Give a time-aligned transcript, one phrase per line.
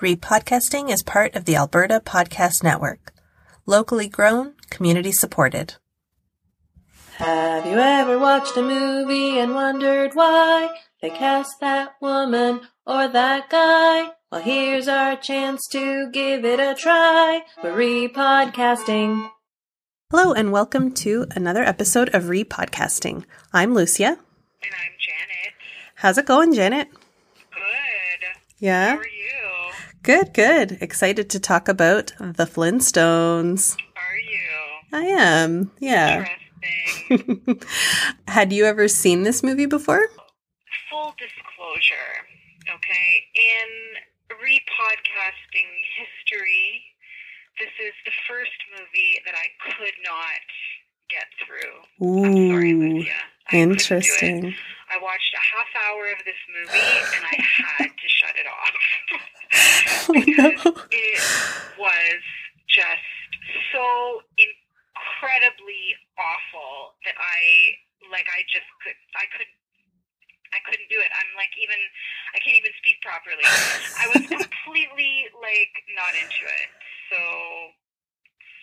[0.00, 3.14] Repodcasting is part of the Alberta Podcast Network.
[3.64, 5.76] Locally grown, community supported.
[7.14, 10.68] Have you ever watched a movie and wondered why
[11.00, 14.10] they cast that woman or that guy?
[14.30, 17.44] Well, here's our chance to give it a try.
[17.64, 19.30] We're repodcasting.
[20.10, 23.24] Hello, and welcome to another episode of Repodcasting.
[23.50, 24.08] I'm Lucia.
[24.08, 24.18] And
[24.74, 25.54] I'm Janet.
[25.94, 26.90] How's it going, Janet?
[27.50, 28.26] Good.
[28.58, 28.90] Yeah?
[28.90, 29.35] How are you?
[30.06, 30.78] Good, good.
[30.80, 33.76] Excited to talk about the Flintstones.
[33.96, 34.96] Are you?
[34.96, 36.28] I am, yeah.
[36.62, 37.60] Interesting.
[38.28, 40.06] Had you ever seen this movie before?
[40.90, 42.22] Full disclosure,
[42.72, 43.24] okay?
[43.34, 43.68] In
[44.30, 46.84] repodcasting history,
[47.58, 50.46] this is the first movie that I could not
[51.10, 52.24] get through.
[52.24, 53.10] I'm sorry, Ooh, Lucia.
[53.10, 53.72] I couldn't do it.
[53.72, 54.54] interesting.
[54.90, 58.76] I watched a half hour of this movie and I had to shut it off.
[60.08, 60.72] Oh, because no.
[60.90, 61.22] it
[61.78, 62.22] was
[62.68, 63.08] just
[63.72, 67.74] so incredibly awful that I
[68.10, 69.50] like I just could I could
[70.54, 71.10] I couldn't do it.
[71.10, 71.78] I'm like even
[72.34, 73.44] I can't even speak properly.
[73.98, 76.68] I was completely like not into it.
[77.10, 77.20] So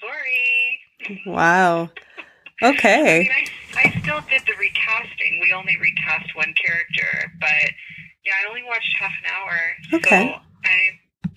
[0.03, 0.80] sorry.
[1.25, 1.89] Wow.
[2.63, 3.19] I Okay.
[3.19, 3.43] mean, I,
[3.75, 5.39] I still did the recasting.
[5.41, 7.71] We only recast one character, but
[8.25, 9.59] yeah, I only watched half an hour.
[9.99, 10.33] Okay.
[10.33, 10.77] So I,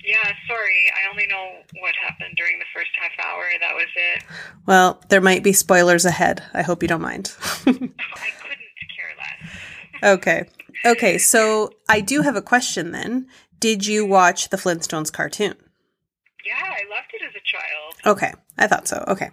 [0.05, 0.91] yeah, sorry.
[0.95, 3.45] I only know what happened during the first half hour.
[3.61, 4.23] That was it.
[4.67, 6.43] Well, there might be spoilers ahead.
[6.55, 7.33] I hope you don't mind.
[7.69, 8.61] Oh, I couldn't
[8.95, 10.13] care less.
[10.19, 10.45] okay.
[10.85, 13.27] Okay, so I do have a question then.
[13.59, 15.55] Did you watch the Flintstones cartoon?
[16.47, 18.17] Yeah, I loved it as a child.
[18.17, 19.03] Okay, I thought so.
[19.09, 19.31] Okay.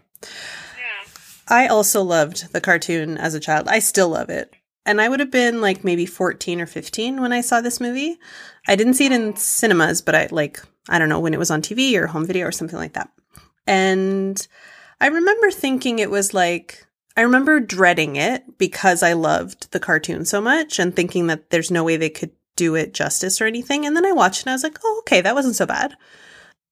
[1.48, 3.68] I also loved the cartoon as a child.
[3.68, 4.54] I still love it.
[4.86, 8.18] And I would have been like maybe 14 or 15 when I saw this movie.
[8.68, 11.52] I didn't see it in cinemas, but I like, I don't know, when it was
[11.52, 13.10] on TV or home video or something like that.
[13.66, 14.46] And
[15.00, 16.86] I remember thinking it was like,
[17.16, 21.72] I remember dreading it because I loved the cartoon so much and thinking that there's
[21.72, 23.86] no way they could do it justice or anything.
[23.86, 25.96] And then I watched and I was like, oh, okay, that wasn't so bad.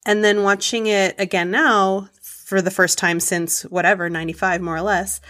[0.05, 2.09] And then watching it again now
[2.51, 5.21] for the first time since whatever, 95 more or less,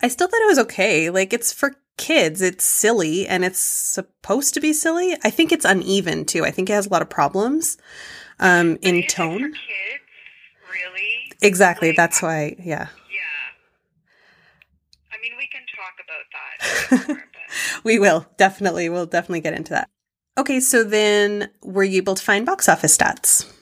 [0.00, 1.10] I still thought it was okay.
[1.10, 5.14] Like it's for kids, it's silly and it's supposed to be silly.
[5.22, 6.42] I think it's uneven too.
[6.42, 7.76] I think it has a lot of problems
[8.40, 9.40] um, in is it for tone.
[9.52, 9.58] kids,
[10.72, 11.32] really?
[11.42, 11.88] Exactly.
[11.88, 12.88] Like, That's why, yeah.
[13.10, 13.44] Yeah.
[15.12, 17.24] I mean, we can talk about that more,
[17.84, 19.90] We will definitely, we'll definitely get into that.
[20.38, 23.52] Okay, so then were you able to find box office stats?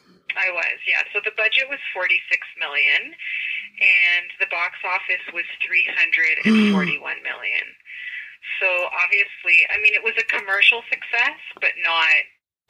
[0.86, 1.02] Yeah.
[1.12, 2.18] So the budget was 46
[2.58, 3.14] million
[3.80, 6.42] and the box office was 341
[7.22, 7.66] million.
[8.58, 8.68] So
[9.04, 12.10] obviously, I mean, it was a commercial success, but not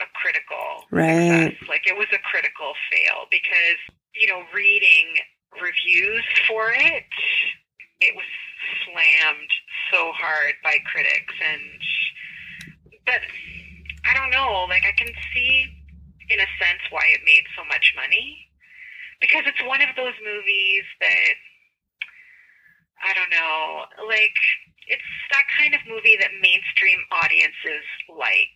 [0.01, 1.53] a critical Right.
[1.57, 1.69] success.
[1.69, 3.81] Like it was a critical fail because,
[4.15, 5.17] you know, reading
[5.57, 7.05] reviews for it,
[8.01, 8.29] it was
[8.85, 9.53] slammed
[9.93, 11.61] so hard by critics and
[13.05, 13.21] but
[14.09, 15.67] I don't know, like I can see
[16.33, 18.49] in a sense why it made so much money
[19.21, 21.35] because it's one of those movies that
[23.05, 24.35] I don't know, like
[24.89, 28.49] it's that kind of movie that mainstream audiences like.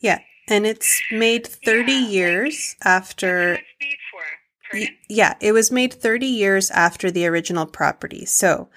[0.00, 0.20] Yeah.
[0.48, 4.22] And it's made 30 Yeah, like- years That's after what it's made for.
[4.78, 8.24] Y- Yeah, it was made 30 years after the original property.
[8.26, 8.68] So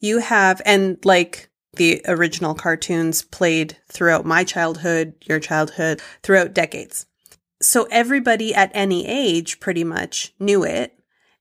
[0.00, 7.06] you have, and like the original cartoons played throughout my childhood, your childhood, throughout decades.
[7.60, 10.94] So everybody at any age pretty much knew it.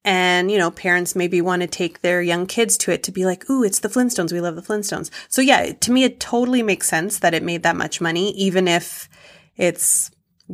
[0.04, 3.26] And, you know, parents maybe want to take their young kids to it to be
[3.26, 4.32] like, ooh, it's the Flintstones.
[4.32, 5.12] We love the Flintstones.
[5.28, 8.70] So yeah, to me, it totally makes sense that it made that much money, even
[8.70, 9.10] if
[9.58, 10.10] it's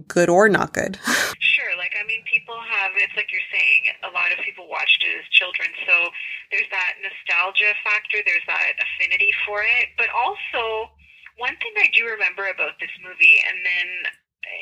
[0.08, 0.98] good or not good.
[1.54, 2.98] Sure, like I mean, people have.
[2.98, 3.94] It's like you're saying.
[4.02, 6.10] A lot of people watched it as children, so
[6.50, 8.26] there's that nostalgia factor.
[8.26, 10.90] There's that affinity for it, but also
[11.38, 13.88] one thing I do remember about this movie, and then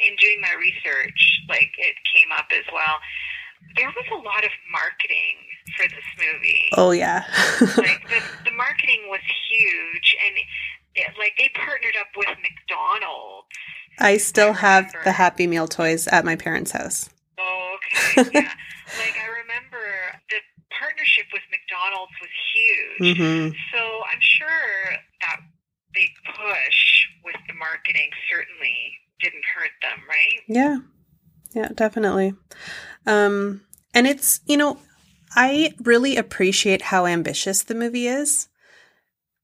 [0.08, 2.98] in doing my research, like it came up as well.
[3.78, 5.38] There was a lot of marketing
[5.78, 6.70] for this movie.
[6.78, 7.24] oh, yeah.
[7.78, 8.20] like the,
[8.50, 10.36] the marketing was huge, and
[10.96, 13.48] it, like they partnered up with McDonald's.
[14.00, 17.10] I still have the Happy Meal toys at my parents' house.
[17.40, 18.30] Oh, okay.
[18.34, 18.52] Yeah.
[19.00, 19.84] like I remember
[20.30, 20.40] the
[20.78, 23.18] partnership with McDonald's was huge.
[23.18, 23.80] hmm So
[24.12, 25.40] I'm sure that
[25.94, 30.42] big push with the marketing certainly didn't hurt them, right?
[30.48, 30.78] Yeah.
[31.54, 32.34] Yeah, definitely.
[33.06, 33.62] Um,
[33.94, 34.78] and it's, you know,
[35.36, 38.48] I really appreciate how ambitious the movie is.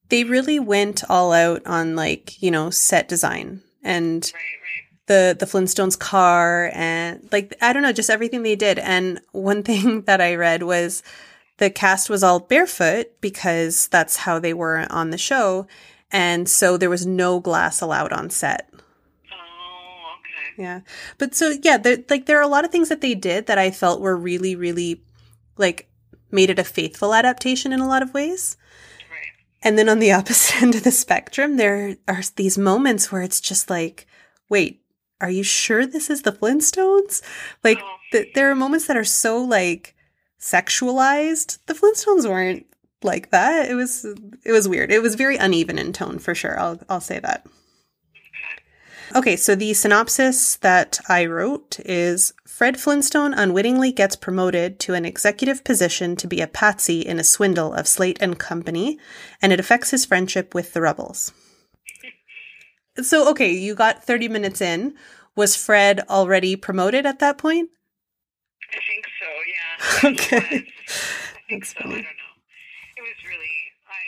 [0.10, 5.08] They really went all out on like, you know, set design and Right, right.
[5.08, 8.80] the the Flintstones car and like I don't know, just everything they did.
[8.80, 11.04] And one thing that I read was
[11.58, 15.68] the cast was all barefoot because that's how they were on the show.
[16.12, 18.70] And so there was no glass allowed on set.
[20.58, 20.82] Yeah.
[21.18, 23.58] But so yeah, there like there are a lot of things that they did that
[23.60, 25.04] I felt were really, really
[25.58, 25.88] like
[26.32, 28.58] made it a faithful adaptation in a lot of ways.
[29.10, 29.46] Right.
[29.64, 33.40] And then on the opposite end of the spectrum, there are these moments where it's
[33.40, 34.08] just like,
[34.50, 34.82] wait,
[35.22, 37.22] are you sure this is the Flintstones?
[37.64, 37.96] Like, Oh.
[38.12, 39.96] th- there are moments that are so like
[40.40, 41.60] sexualized.
[41.68, 42.66] The Flintstones weren't
[43.04, 43.70] like that.
[43.70, 44.06] It was
[44.44, 44.92] it was weird.
[44.92, 46.60] It was very uneven in tone for sure.
[46.60, 47.46] I'll I'll say that.
[49.16, 55.06] Okay, so the synopsis that I wrote is Fred Flintstone unwittingly gets promoted to an
[55.06, 59.00] executive position to be a patsy in a swindle of Slate and Company,
[59.42, 61.32] and it affects his friendship with the Rubbles.
[63.02, 64.96] So, okay, you got 30 minutes in.
[65.36, 67.70] Was Fred already promoted at that point?
[68.74, 69.28] I think so.
[69.48, 69.54] Yeah.
[70.04, 70.38] Okay.
[70.38, 71.80] I think That's so.
[71.80, 71.96] funny.
[71.96, 72.34] I don't know.
[72.98, 73.56] It was really.
[73.88, 74.02] I.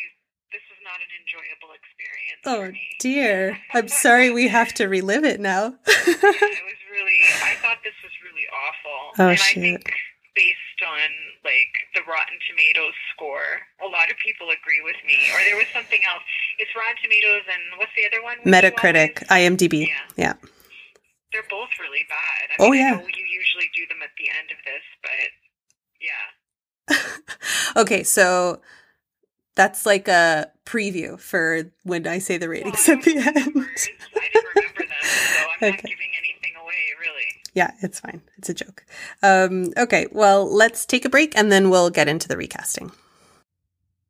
[0.52, 3.58] This was not an enjoyable experience Oh, dear.
[3.74, 5.76] I'm sorry we have to relive it now.
[5.88, 7.20] Yeah, it was really.
[7.44, 9.00] I thought this was really awful.
[9.20, 9.58] Oh, and shoot.
[9.60, 9.92] I think
[10.36, 11.10] based on
[11.44, 15.18] like the Rotten Tomatoes score, a lot of people agree with me.
[15.36, 16.24] Or there was something else.
[16.58, 18.38] It's Rotten Tomatoes and what's the other one?
[18.48, 19.88] Metacritic, IMDb.
[19.88, 19.96] Yeah.
[20.16, 20.34] Yeah.
[21.32, 22.56] They're both really bad.
[22.56, 22.96] I Oh, yeah.
[22.98, 25.30] I know you usually do them at the end of this, but
[26.02, 26.24] yeah.
[27.82, 28.62] Okay, so
[29.60, 33.28] that's like a preview for when I say the ratings Well, at the end.
[33.28, 33.56] I didn't
[34.56, 37.26] remember them, so I'm not giving anything away, really.
[37.54, 38.22] Yeah, it's fine.
[38.38, 38.86] It's a joke.
[39.22, 42.94] Um, okay, well, let's take a break and then we'll get into the recasting.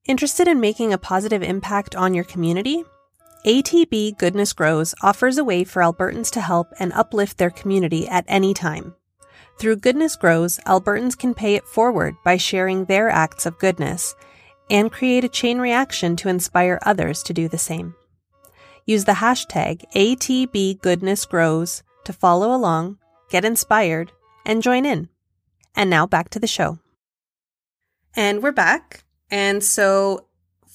[0.06, 2.84] Interested in making a positive impact on your community?
[3.44, 8.26] ATB Goodness Grows offers a way for Albertans to help and uplift their community at
[8.28, 8.94] any time.
[9.58, 14.14] Through Goodness Grows, Albertans can pay it forward by sharing their acts of goodness
[14.70, 17.96] and create a chain reaction to inspire others to do the same.
[18.86, 22.98] Use the hashtag ATBGoodnessGrows to follow along,
[23.30, 24.12] get inspired,
[24.46, 25.10] and join in.
[25.76, 26.80] And now back to the show.
[28.16, 29.04] And we're back.
[29.30, 30.26] And so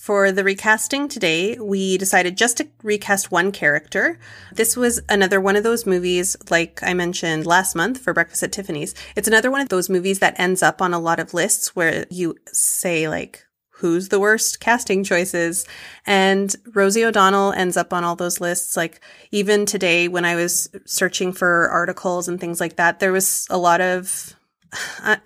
[0.04, 4.18] for the recasting today, we decided just to recast one character.
[4.52, 8.52] This was another one of those movies, like I mentioned last month for Breakfast at
[8.52, 8.94] Tiffany's.
[9.16, 12.04] It's another one of those movies that ends up on a lot of lists where
[12.10, 13.46] you say, like,
[13.78, 15.66] who's the worst casting choices?
[16.06, 18.76] And Rosie O'Donnell ends up on all those lists.
[18.76, 19.00] Like,
[19.30, 23.58] even today, when I was searching for articles and things like that, there was a
[23.58, 24.34] lot of.
[25.00, 25.18] I,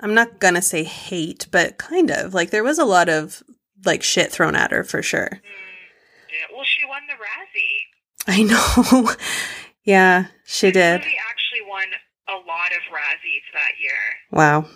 [0.00, 3.42] I'm not gonna say hate, but kind of like there was a lot of
[3.86, 5.28] like shit thrown at her for sure.
[5.30, 5.40] Mm,
[6.30, 6.54] yeah.
[6.54, 7.80] Well, she won the Razzie.
[8.26, 9.12] I know.
[9.84, 11.00] yeah, she This did.
[11.00, 11.84] movie actually won
[12.28, 13.92] a lot of Razzies that year.
[14.30, 14.66] Wow.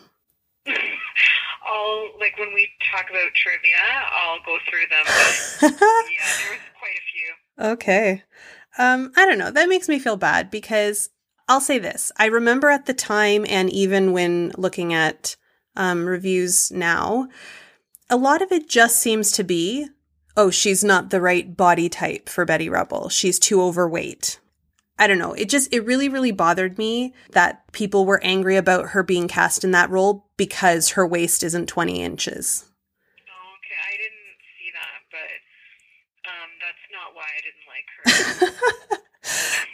[1.79, 3.77] I'll like when we talk about trivia,
[4.13, 5.05] I'll go through them.
[5.07, 7.73] But yeah, there was quite a few.
[7.73, 8.23] okay.
[8.79, 9.51] Um, I don't know.
[9.51, 11.11] That makes me feel bad because
[11.49, 12.13] I'll say this.
[12.17, 15.37] I remember at the time and even when looking at
[15.75, 17.29] um, reviews now,
[18.11, 19.89] a lot of it just seems to be,
[20.37, 23.09] oh, she's not the right body type for Betty Rubble.
[23.09, 24.39] She's too overweight.
[24.99, 25.33] I don't know.
[25.33, 29.63] It just, it really, really bothered me that people were angry about her being cast
[29.63, 32.65] in that role because her waist isn't 20 inches.
[33.29, 35.31] Oh, okay, I didn't see that, but
[36.27, 37.87] um, that's not why I didn't like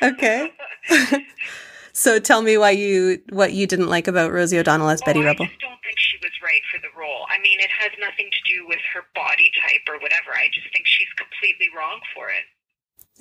[0.02, 1.18] her.
[1.18, 1.24] okay.
[1.94, 5.28] so tell me why you, what you didn't like about Rosie O'Donnell as Betty well,
[5.28, 5.44] Rubble.
[5.46, 7.24] I just don't think she was right for the role.
[7.30, 10.36] I mean, it has nothing to do with her body type or whatever.
[10.36, 12.44] I just think she's completely wrong for it.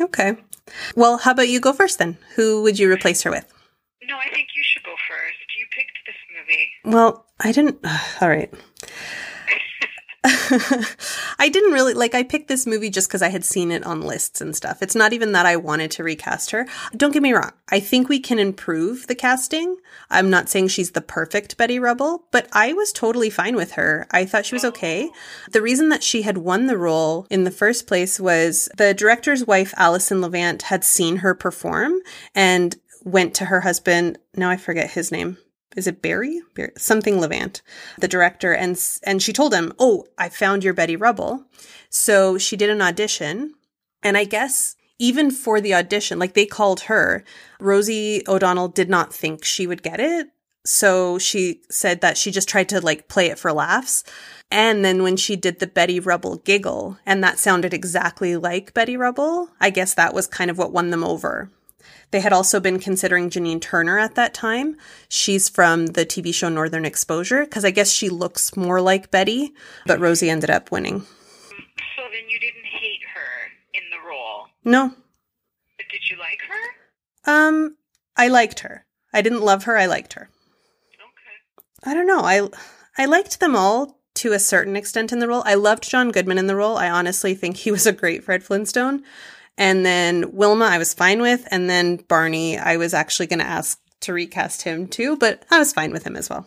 [0.02, 0.38] Okay.
[0.96, 2.18] Well, how about you go first then?
[2.36, 3.46] Who would you replace her with?
[4.08, 5.38] No, I think you should go first.
[5.58, 6.70] You picked this movie.
[6.96, 7.80] Well, I didn't.
[8.22, 8.54] All right.
[11.40, 12.16] I didn't really like.
[12.16, 14.82] I picked this movie just because I had seen it on lists and stuff.
[14.82, 16.68] It's not even that I wanted to recast her.
[16.96, 17.52] Don't get me wrong.
[17.70, 19.78] I think we can improve the casting.
[20.10, 24.08] I'm not saying she's the perfect Betty Rubble, but I was totally fine with her.
[24.12, 25.10] I thought she was okay.
[25.52, 29.46] The reason that she had won the role in the first place was the director's
[29.46, 32.00] wife, Alison Levant, had seen her perform
[32.36, 34.18] and went to her husband.
[34.36, 35.38] Now I forget his name
[35.76, 36.42] is it Barry?
[36.54, 36.72] Barry?
[36.78, 37.62] Something Levant,
[37.98, 41.46] the director, and and she told him, "Oh, I found your Betty Rubble."
[41.90, 43.54] So she did an audition,
[44.02, 47.24] and I guess even for the audition, like they called her,
[47.60, 50.28] Rosie O'Donnell did not think she would get it.
[50.66, 54.04] So she said that she just tried to like play it for laughs.
[54.50, 58.96] And then when she did the Betty Rubble giggle, and that sounded exactly like Betty
[58.96, 61.52] Rubble, I guess that was kind of what won them over.
[62.14, 64.78] They had also been considering Janine Turner at that time.
[65.10, 69.52] She's from the TV show Northern Exposure, because I guess she looks more like Betty,
[69.88, 71.00] but Rosie ended up winning.
[71.00, 74.46] So then you didn't hate her in the role.
[74.64, 74.90] No.
[74.90, 77.32] But did you like her?
[77.32, 77.78] Um,
[78.16, 78.86] I liked her.
[79.12, 80.30] I didn't love her, I liked her.
[80.94, 81.90] Okay.
[81.90, 82.22] I don't know.
[82.22, 82.48] I
[82.96, 85.42] I liked them all to a certain extent in the role.
[85.48, 86.78] I loved John Goodman in the role.
[86.78, 89.04] I honestly think he was a great Fred Flintstone.
[89.58, 91.48] And then Wilma, I was fine with.
[91.52, 95.60] And then Barney, I was actually going to ask to recast him too, but I
[95.60, 96.46] was fine with him as well.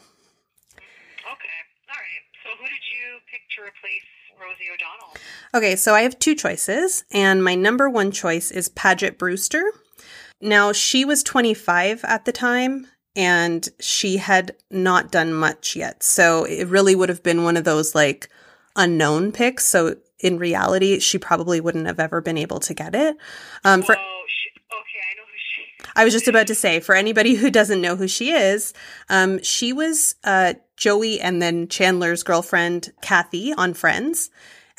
[0.75, 1.59] Okay.
[1.89, 2.25] All right.
[2.43, 4.03] So who did you pick to replace
[4.41, 5.17] Rosie O'Donnell?
[5.55, 9.65] Okay, so I have two choices, and my number one choice is Paget Brewster.
[10.41, 16.03] Now, she was 25 at the time, and she had not done much yet.
[16.03, 18.29] So it really would have been one of those like
[18.77, 19.65] unknown picks.
[19.67, 19.97] So
[20.27, 23.17] in reality, she probably wouldn't have ever been able to get it.
[23.65, 25.01] Um, for she, okay.
[25.09, 25.93] I know who she.
[25.97, 28.75] I was just about to say, for anybody who doesn't know who she is,
[29.09, 34.31] um, she was uh, Joey and then Chandler's girlfriend, Kathy, on Friends.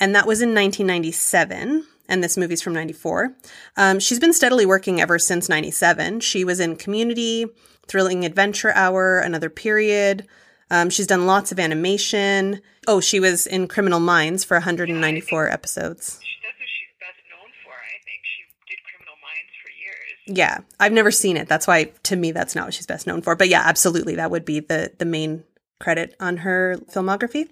[0.02, 1.88] And that was in 1997.
[2.10, 3.34] And this movie's from 94.
[3.78, 6.20] Um, she's been steadily working ever since 97.
[6.20, 7.46] She was in Community,
[7.88, 10.28] Thrilling Adventure Hour, Another Period.
[10.70, 12.62] Um, she's done lots of animation.
[12.88, 16.20] Oh, she was in Criminal Minds for 194 episodes.
[16.22, 17.72] She, that's what she's best known for.
[17.72, 20.38] I think she did Criminal Minds for years.
[20.38, 21.48] Yeah, I've never seen it.
[21.48, 23.36] That's why to me that's not what she's best known for.
[23.36, 25.44] But yeah, absolutely that would be the the main
[25.80, 27.50] credit on her filmography.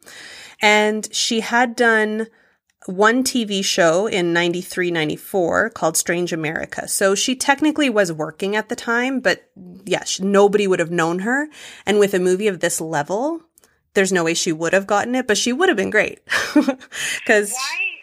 [0.62, 2.28] And she had done
[2.88, 6.88] one TV show in 93 94 called Strange America.
[6.88, 9.50] So she technically was working at the time, but
[9.86, 11.48] yeah, nobody would have known her.
[11.86, 13.42] And with a movie of this level,
[13.94, 16.20] there's no way she would have gotten it, but she would have been great.
[16.56, 17.96] Because Why?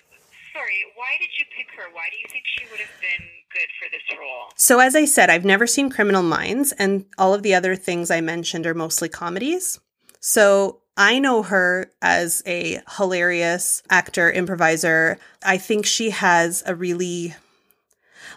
[0.52, 0.84] Sorry.
[0.96, 1.84] Why did you pick her?
[1.92, 4.48] Why do you think she would have been good for this role?
[4.56, 8.10] So, as I said, I've never seen Criminal Minds, and all of the other things
[8.10, 9.80] I mentioned are mostly comedies.
[10.20, 15.18] So, I know her as a hilarious actor, improviser.
[15.42, 17.34] I think she has a really,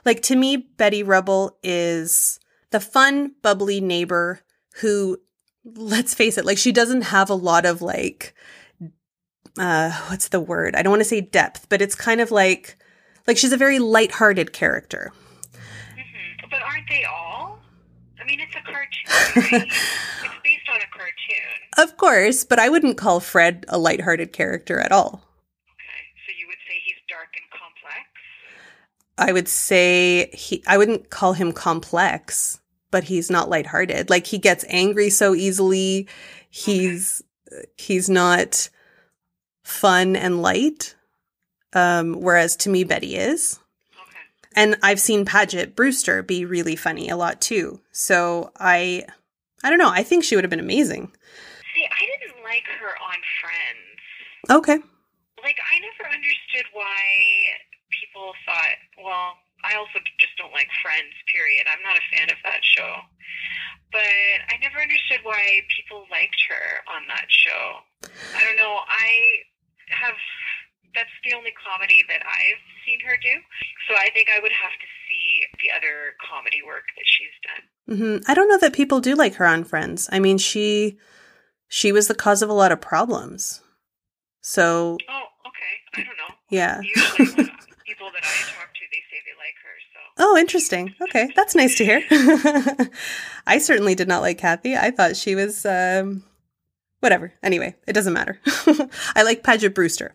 [0.05, 2.39] like, to me, Betty Rubble is
[2.71, 4.41] the fun, bubbly neighbor
[4.81, 5.17] who,
[5.65, 8.33] let's face it, like, she doesn't have a lot of, like,
[9.59, 10.75] uh, what's the word?
[10.75, 12.77] I don't want to say depth, but it's kind of like,
[13.27, 15.11] like, she's a very lighthearted character.
[15.93, 17.59] hmm But aren't they all?
[18.19, 19.59] I mean, it's a cartoon.
[19.59, 20.31] Right?
[20.45, 21.59] based on a cartoon.
[21.77, 25.23] Of course, but I wouldn't call Fred a lighthearted character at all.
[25.67, 26.05] Okay.
[26.25, 28.05] So you would say he's dark and complex?
[29.17, 32.61] I would say he I wouldn't call him complex,
[32.91, 34.09] but he's not lighthearted.
[34.09, 36.07] Like he gets angry so easily.
[36.49, 37.23] He's
[37.75, 38.69] he's not
[39.63, 40.95] fun and light.
[41.73, 43.59] Um, whereas to me Betty is.
[43.93, 44.19] Okay.
[44.55, 47.81] And I've seen Paget Brewster be really funny a lot too.
[47.91, 49.05] So I
[49.63, 51.11] I don't know, I think she would have been amazing.
[51.73, 53.99] See, I didn't like her on Friends.
[54.49, 54.77] Okay.
[55.43, 57.01] Like, I never understood why
[57.89, 61.65] people thought, well, I also just don't like Friends, period.
[61.65, 62.93] I'm not a fan of that show.
[63.91, 67.81] But I never understood why people liked her on that show.
[68.35, 68.81] I don't know.
[68.85, 69.41] I
[69.89, 70.17] have,
[70.95, 73.35] that's the only comedy that I've seen her do.
[73.87, 77.63] So I think I would have to see the other comedy work that she's done.
[77.97, 80.09] hmm I don't know that people do like her on Friends.
[80.11, 80.97] I mean, she
[81.67, 83.61] she was the cause of a lot of problems.
[84.41, 86.01] So Oh, okay.
[86.01, 86.35] I don't know.
[86.49, 86.81] yeah.
[86.81, 87.25] Usually,
[87.85, 89.75] people that I talk to, they say they like her.
[89.93, 90.93] So Oh, interesting.
[91.01, 92.01] Okay, that's nice to hear.
[93.47, 94.75] I certainly did not like Kathy.
[94.75, 96.23] I thought she was um,
[96.99, 97.33] whatever.
[97.43, 98.39] Anyway, it doesn't matter.
[99.15, 100.13] I like Paget Brewster.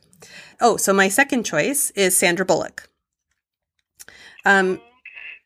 [0.60, 2.88] Oh, so my second choice is Sandra Bullock.
[4.44, 4.82] Um, okay.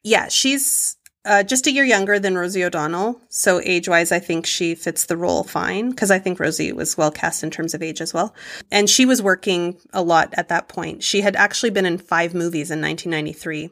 [0.02, 3.18] yeah, she's uh, just a year younger than Rosie O'Donnell.
[3.28, 6.98] So age wise, I think she fits the role fine because I think Rosie was
[6.98, 8.34] well cast in terms of age as well.
[8.70, 11.02] And she was working a lot at that point.
[11.02, 13.70] She had actually been in five movies in 1993.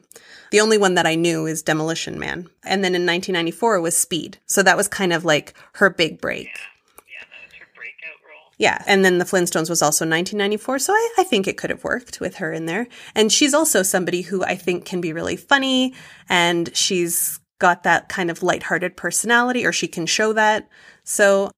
[0.51, 2.49] The only one that I knew is Demolition Man.
[2.63, 4.39] And then in 1994 was Speed.
[4.47, 6.47] So that was kind of like her big break.
[6.47, 8.52] Yeah, that was her breakout role.
[8.63, 8.81] Yeah.
[8.87, 10.79] And then the Flintstones was also 1994.
[10.79, 12.87] So I, I think it could have worked with her in there.
[13.13, 15.93] And she's also somebody who I think can be really funny
[16.29, 20.69] and she's got that kind of lighthearted personality or she can show that.
[21.03, 21.51] So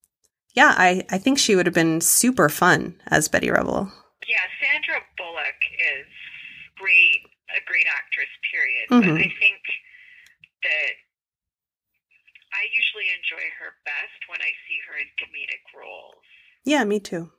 [0.55, 3.91] yeah, I, I think she would have been super fun as Betty Rubble.
[4.25, 6.09] Yeah, Sandra Bullock is
[6.81, 7.21] great,
[7.53, 8.89] a great actress, period.
[8.89, 9.13] Mhm.
[9.13, 9.61] But I think
[10.63, 10.93] that
[12.49, 16.24] I usually enjoy her best when I see her in comedic roles.
[16.65, 17.31] Yeah, me too.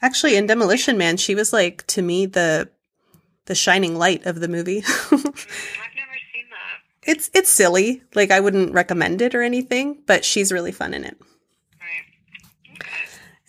[0.00, 2.70] Actually, in Demolition Man, she was like to me the
[3.44, 4.78] the shining light of the movie.
[4.86, 6.80] I've never seen that.
[7.02, 8.02] it's it's silly.
[8.14, 11.18] Like I wouldn't recommend it or anything, but she's really fun in it.
[11.80, 12.74] Right.
[12.74, 12.90] Okay.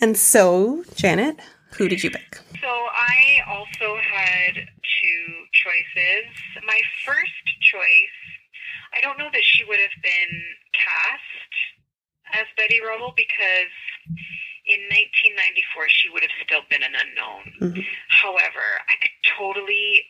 [0.02, 1.40] And so, Janet,
[1.78, 2.40] who did you pick?
[2.62, 6.26] So I also had two choices.
[6.66, 8.18] My first choice,
[8.98, 10.42] I don't know that she would have been
[10.74, 11.54] cast
[12.34, 13.72] as Betty Rubble because
[14.68, 17.44] in 1994 she would have still been an unknown.
[17.62, 17.88] Mhm.
[18.10, 20.06] However, I could totally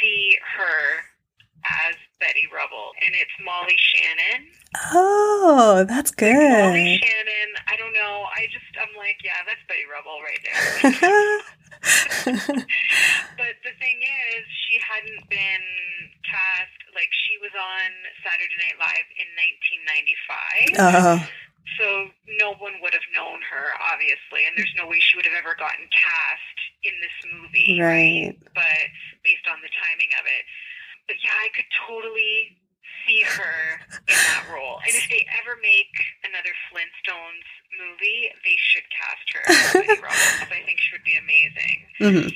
[0.00, 1.04] see her
[1.64, 4.50] as Betty Rubble, and it's Molly Shannon.
[4.92, 6.34] Oh, that's good.
[6.34, 6.98] Molly.
[6.98, 8.26] Shannon, I don't know.
[8.34, 11.42] I just, I'm like, yeah, that's Betty Rubble right there.
[13.38, 15.66] but the thing is, she hadn't been
[16.26, 17.90] cast, like, she was on
[18.22, 20.78] Saturday Night Live in 1995.
[20.78, 21.18] oh,
[21.78, 22.10] So
[22.42, 25.54] no one would have known her, obviously, and there's no way she would have ever
[25.54, 28.34] gotten cast in this movie, right.
[28.54, 28.82] But
[29.22, 30.42] based on the timing of it,
[31.06, 32.58] but yeah, I could totally
[33.06, 33.78] see her
[34.10, 34.78] in that role.
[34.86, 35.94] And if they ever make
[36.26, 37.46] another Flintstones
[37.78, 39.42] movie, they should cast her
[39.82, 41.76] because I think she would be amazing.
[41.98, 42.28] hmm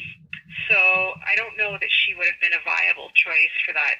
[0.70, 0.78] So
[1.22, 3.98] I don't know that she would have been a viable choice for that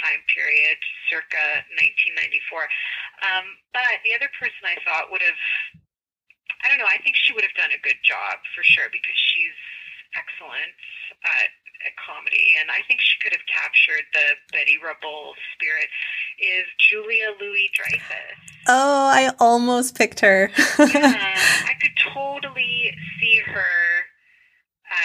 [0.00, 0.78] time period,
[1.10, 2.66] circa 1994.
[3.22, 5.38] Um, but the other person I thought would have,
[6.64, 9.18] I don't know, I think she would have done a good job for sure because
[9.30, 9.58] she's
[10.18, 10.74] excellent
[11.24, 11.50] at,
[11.86, 15.86] at comedy, and I think she could have captured the Betty Rubble spirit.
[16.38, 18.38] Is Julia Louis Dreyfus?
[18.68, 20.50] Oh, I almost picked her.
[20.78, 23.78] yeah, I could totally see her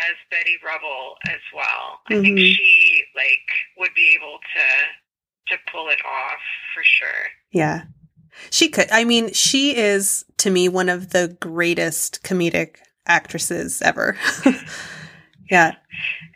[0.09, 2.01] as Betty Rubble as well.
[2.09, 2.55] I think Mhm.
[2.55, 3.47] she like
[3.77, 4.65] would be able to
[5.55, 6.41] to pull it off
[6.75, 7.29] for sure.
[7.51, 7.83] yeah.
[8.49, 8.87] She could.
[8.91, 14.17] I mean, she is to me one of the greatest comedic actresses ever.
[15.51, 15.75] yeah.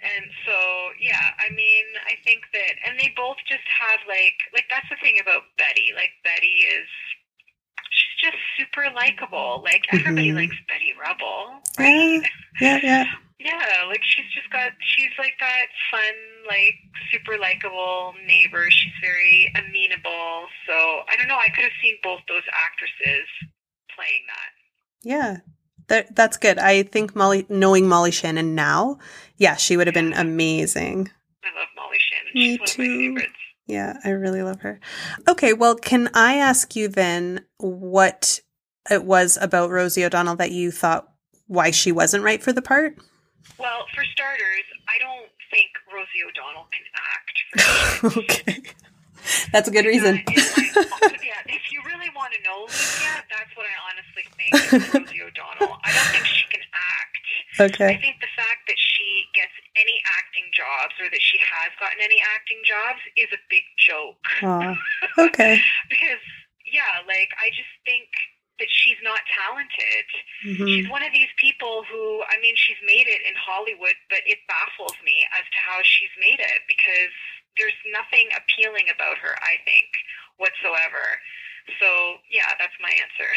[0.04, 0.58] And so
[1.00, 4.96] yeah, I mean, I think that and they both just have like like that's the
[5.02, 5.92] thing about Betty.
[5.96, 6.88] Like Betty is
[7.92, 9.62] she's just super likable.
[9.64, 10.36] Like everybody Mhm.
[10.36, 12.22] likes Betty Rubble, right?
[12.60, 13.04] Yeah, yeah.
[13.04, 13.06] Yeah,
[13.88, 16.14] like she's just got she's like that fun,
[16.48, 16.76] like
[17.12, 18.66] super likable neighbor.
[18.70, 20.48] She's very amenable.
[20.68, 20.74] So
[21.10, 23.28] I don't know, I could have seen both those actresses
[23.96, 24.52] playing that.
[25.04, 25.38] Yeah.
[25.88, 26.58] That, that's good.
[26.58, 29.00] I think Molly, knowing Molly Shannon now,
[29.36, 31.10] yeah, she would have been amazing.
[31.44, 32.32] I love Molly Shannon.
[32.34, 32.82] Me She's one of too.
[32.82, 33.40] my favorites.
[33.68, 34.80] Yeah, I really love her.
[35.28, 38.40] Okay, well, can I ask you then what
[38.90, 41.12] it was about Rosie O'Donnell that you thought
[41.48, 42.98] why she wasn't right for the part?
[43.58, 47.38] Well, for starters, I don't think Rosie O'Donnell can act.
[48.18, 48.64] Okay.
[49.54, 50.18] That's a good reason.
[50.26, 54.26] That is my- yeah, if you really want to know Lucia, that's what I honestly
[54.34, 55.78] think of Rosie O'Donnell.
[55.86, 57.22] I don't think she can act.
[57.62, 57.94] Okay.
[57.94, 62.02] I think the fact that she gets any acting jobs or that she has gotten
[62.02, 64.26] any acting jobs is a big joke.
[64.42, 64.74] Aw.
[65.30, 65.62] Okay.
[65.94, 66.24] because,
[66.66, 68.10] yeah, like, I just think
[68.58, 70.06] that she's not talented.
[70.46, 70.68] Mhm.
[70.68, 74.40] She's one of these people who, I mean, she's made it in Hollywood, but it
[74.48, 77.12] baffles me as to how she's made it because
[77.58, 79.88] there's nothing appealing about her, I think,
[80.38, 81.20] whatsoever.
[81.80, 83.30] So, yeah, that's my answer.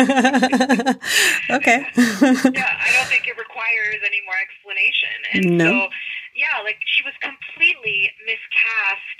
[1.60, 1.86] okay.
[2.56, 5.16] yeah, I don't think it requires any more explanation.
[5.32, 5.64] And No.
[5.64, 5.88] so,
[6.34, 9.18] yeah, like she was completely miscast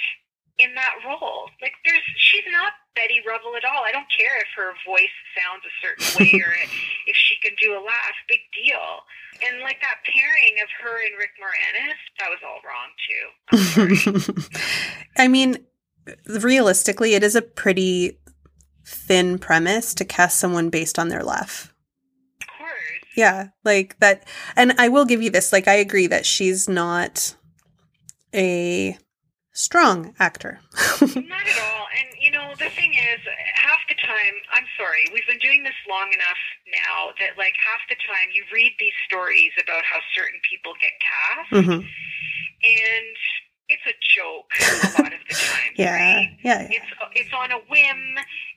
[0.59, 1.51] in that role.
[1.61, 3.85] Like there's she's not Betty Rubble at all.
[3.85, 6.52] I don't care if her voice sounds a certain way or
[7.07, 9.02] if she can do a laugh, big deal.
[9.46, 14.42] And like that pairing of her and Rick Moranis, that was all wrong too.
[15.16, 15.59] I mean,
[16.26, 18.18] realistically, it is a pretty
[18.87, 21.74] thin premise to cast someone based on their laugh.
[22.40, 23.16] of course.
[23.16, 24.24] Yeah, like that.
[24.55, 25.52] And I will give you this.
[25.52, 27.35] Like, I agree that she's not
[28.35, 28.96] a
[29.52, 30.61] strong actor.
[31.00, 31.86] Not at all.
[32.46, 33.18] Know, the thing is,
[33.59, 36.38] half the time, I'm sorry, we've been doing this long enough
[36.70, 40.94] now that like half the time you read these stories about how certain people get
[41.02, 41.82] cast, hmm
[42.66, 43.16] and
[43.68, 45.72] it's a joke a lot of the time.
[45.76, 46.38] Yeah, right?
[46.42, 46.79] yeah, yeah.
[46.79, 48.02] It's it's on a whim.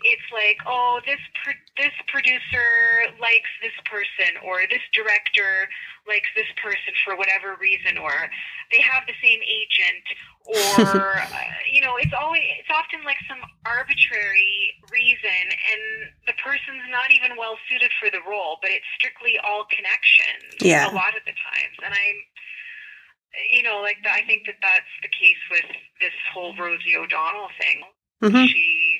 [0.05, 2.69] It's like, oh, this pro- this producer
[3.19, 5.67] likes this person, or this director
[6.07, 8.13] likes this person for whatever reason, or
[8.71, 10.05] they have the same agent,
[10.45, 15.81] or uh, you know, it's always it's often like some arbitrary reason, and
[16.29, 20.61] the person's not even well suited for the role, but it's strictly all connections.
[20.61, 20.85] Yeah.
[20.85, 22.19] a lot of the times, and I'm
[23.51, 25.65] you know, like I think that that's the case with
[26.01, 27.83] this whole Rosie O'Donnell thing.
[28.21, 28.99] hmm She,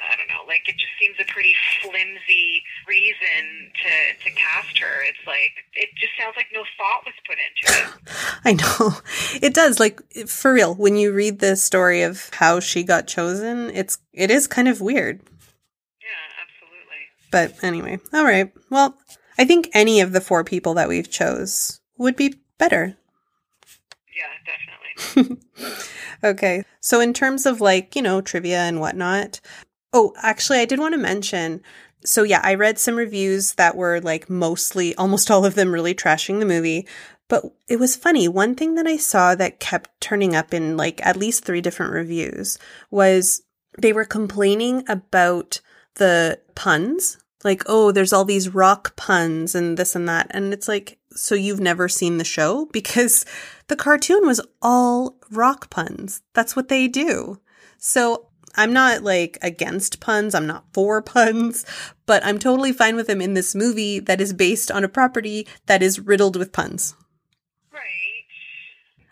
[0.00, 5.02] I don't know, like it just seems a pretty flimsy reason to to cast her.
[5.04, 8.38] It's like it just sounds like no thought was put into it.
[8.44, 8.96] I know.
[9.42, 9.80] It does.
[9.80, 14.30] Like for real, when you read the story of how she got chosen, it's it
[14.30, 15.20] is kind of weird.
[16.00, 17.02] Yeah, absolutely.
[17.30, 18.52] But anyway, all right.
[18.70, 18.96] Well,
[19.38, 22.96] I think any of the four people that we've chose would be better.
[26.24, 26.64] Okay.
[26.80, 29.40] So in terms of like, you know, trivia and whatnot.
[29.92, 31.62] Oh, actually I did want to mention
[32.04, 35.94] so yeah, I read some reviews that were like mostly almost all of them really
[35.94, 36.86] trashing the movie.
[37.28, 38.28] But it was funny.
[38.28, 41.92] One thing that I saw that kept turning up in like at least three different
[41.92, 42.58] reviews
[42.90, 43.42] was
[43.78, 45.60] they were complaining about
[45.94, 47.18] the puns.
[47.42, 50.28] Like, oh, there's all these rock puns and this and that.
[50.30, 52.66] And it's like, so you've never seen the show?
[52.66, 53.24] Because
[53.68, 56.22] the cartoon was all rock puns.
[56.34, 57.40] That's what they do.
[57.78, 60.34] So I'm not like against puns.
[60.34, 61.64] I'm not for puns,
[62.06, 65.46] but I'm totally fine with them in this movie that is based on a property
[65.66, 66.94] that is riddled with puns.
[67.72, 68.24] Right.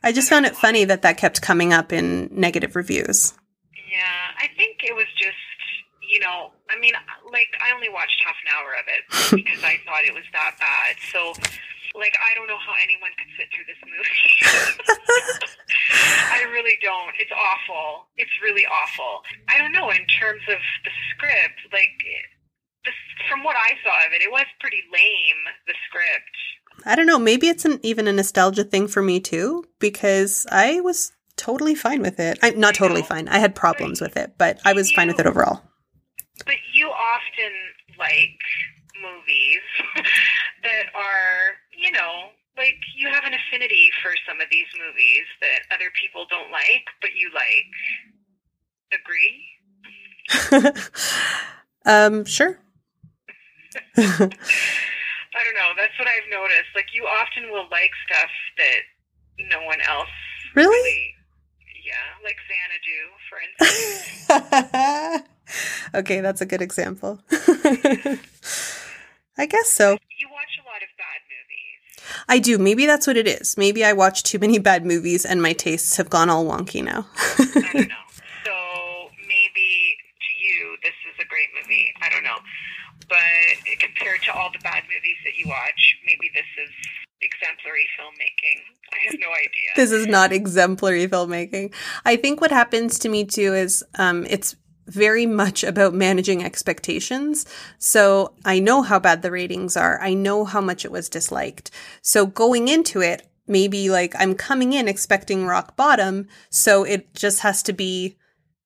[0.03, 3.35] I just found it funny that that kept coming up in negative reviews.
[3.91, 5.37] Yeah, I think it was just,
[6.11, 6.93] you know, I mean,
[7.31, 10.57] like, I only watched half an hour of it because I thought it was that
[10.59, 10.97] bad.
[11.13, 11.33] So,
[11.95, 14.35] like, I don't know how anyone could sit through this movie.
[16.35, 17.15] I really don't.
[17.19, 18.11] It's awful.
[18.17, 19.23] It's really awful.
[19.49, 21.95] I don't know, in terms of the script, like,
[22.85, 22.95] this,
[23.31, 26.37] from what I saw of it, it was pretty lame, the script.
[26.85, 27.19] I don't know.
[27.19, 32.03] Maybe it's an, even a nostalgia thing for me too, because I was totally fine
[32.03, 32.39] with it.
[32.43, 33.29] I'm not totally fine.
[33.29, 35.63] I had problems with it, but I was fine with it overall.
[36.45, 37.53] But you often
[37.99, 38.39] like
[39.01, 39.63] movies
[40.63, 45.69] that are, you know, like you have an affinity for some of these movies that
[45.69, 47.69] other people don't like, but you like.
[48.95, 49.45] Agree?
[51.85, 52.59] um, sure.
[53.97, 55.73] I don't know.
[55.77, 56.73] That's what I've noticed.
[56.75, 58.81] Like you often will like stuff that
[59.51, 60.09] no one else
[60.55, 60.71] really.
[60.71, 61.15] really
[61.85, 65.29] yeah, like Xanadu, for instance.
[65.95, 67.21] okay, that's a good example.
[69.37, 69.99] I guess so.
[70.19, 71.34] You watch a lot of bad movies.
[72.29, 72.59] I do.
[72.59, 73.57] Maybe that's what it is.
[73.57, 77.07] Maybe I watch too many bad movies and my tastes have gone all wonky now.
[77.39, 78.05] I don't know.
[78.45, 81.93] So maybe to you, this is a great movie.
[82.03, 82.39] I don't know.
[83.09, 86.71] But compared to all the bad movies that you watch, maybe this is
[87.21, 88.61] exemplary filmmaking.
[88.93, 89.71] I have no idea.
[89.77, 91.73] This is not exemplary filmmaking.
[92.05, 97.47] I think what happens to me too is um, it's very much about managing expectations.
[97.79, 100.01] So I know how bad the ratings are.
[100.01, 101.71] I know how much it was disliked.
[102.03, 106.29] So going into it, maybe like I'm coming in expecting rock bottom.
[106.51, 108.17] So it just has to be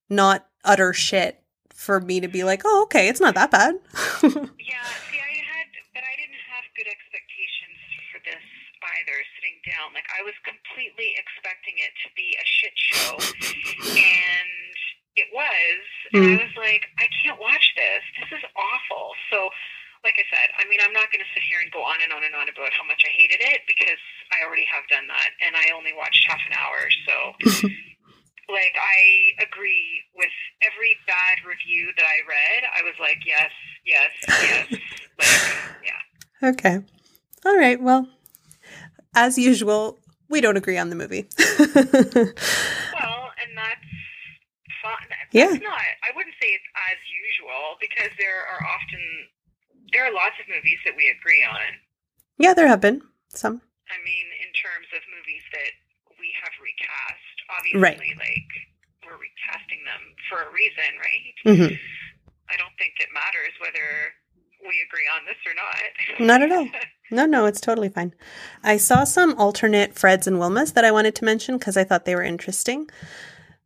[0.09, 1.43] not utter shit
[1.75, 3.75] for me to be like, oh, okay, it's not that bad.
[3.95, 7.79] yeah, see, I had, but I didn't have good expectations
[8.11, 8.43] for this
[8.99, 9.95] either, sitting down.
[9.95, 13.15] Like, I was completely expecting it to be a shit show.
[13.95, 14.78] and
[15.19, 15.81] it was.
[16.15, 16.33] And Mm.
[16.33, 18.03] I was like, I can't watch this.
[18.23, 19.13] This is awful.
[19.31, 19.51] So,
[20.07, 22.13] like I said, I mean, I'm not going to sit here and go on and
[22.15, 23.99] on and on about how much I hated it because
[24.31, 25.31] I already have done that.
[25.45, 26.81] And I only watched half an hour.
[27.05, 27.15] So,
[28.55, 32.61] like, I agree with every bad review that I read.
[32.73, 33.51] I was like, yes,
[33.85, 34.67] yes, yes.
[35.19, 36.49] like, yeah.
[36.55, 36.79] okay.
[37.45, 37.81] All right.
[37.83, 38.09] Well,
[39.15, 41.29] as usual, we don't agree on the movie.
[42.99, 43.18] Well,
[45.33, 45.57] fun.
[45.57, 45.85] It's not.
[46.05, 49.03] I wouldn't say it's as usual because there are often
[49.93, 51.65] there are lots of movies that we agree on.
[52.39, 53.01] yeah, there have been
[53.33, 53.61] some.
[53.89, 55.73] I mean, in terms of movies that
[56.21, 58.21] we have recast, obviously, Right.
[58.21, 58.51] like
[59.07, 61.35] we're recasting them for a reason, right?
[61.49, 61.75] Mm-hmm.
[62.53, 64.13] I don't think it matters whether
[64.61, 65.81] we agree on this or not.
[66.21, 66.69] Not at all.
[67.11, 68.13] No, no, it's totally fine.
[68.63, 72.05] I saw some alternate Freds and Wilmas that I wanted to mention because I thought
[72.05, 72.91] they were interesting.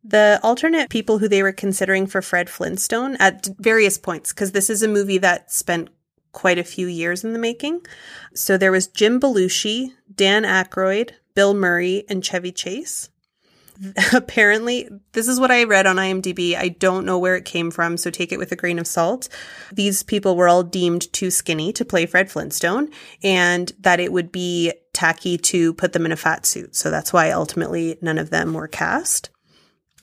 [0.03, 4.69] The alternate people who they were considering for Fred Flintstone at various points, because this
[4.69, 5.89] is a movie that spent
[6.33, 7.85] quite a few years in the making.
[8.33, 13.09] So there was Jim Belushi, Dan Aykroyd, Bill Murray, and Chevy Chase.
[14.13, 16.55] Apparently, this is what I read on IMDb.
[16.55, 19.29] I don't know where it came from, so take it with a grain of salt.
[19.71, 22.89] These people were all deemed too skinny to play Fred Flintstone,
[23.23, 26.75] and that it would be tacky to put them in a fat suit.
[26.75, 29.29] So that's why ultimately none of them were cast.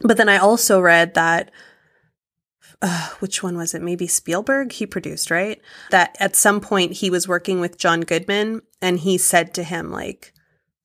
[0.00, 1.50] But then I also read that
[2.82, 3.82] uh, which one was it?
[3.82, 5.60] Maybe Spielberg he produced, right?
[5.90, 9.90] That at some point he was working with John Goodman and he said to him
[9.90, 10.32] like,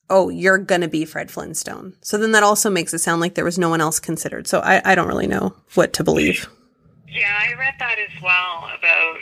[0.10, 3.36] "Oh, you're going to be Fred Flintstone." So then that also makes it sound like
[3.36, 4.48] there was no one else considered.
[4.48, 6.50] So I I don't really know what to believe.
[7.08, 9.18] Yeah, I read that as well about